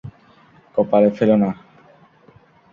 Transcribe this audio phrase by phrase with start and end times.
[0.75, 1.49] কপালে ফেলো না।